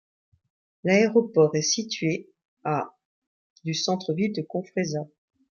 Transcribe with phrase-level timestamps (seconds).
[0.83, 2.31] L'aéroport est situé
[2.63, 2.97] à
[3.65, 5.01] du centre-ville de Confresa.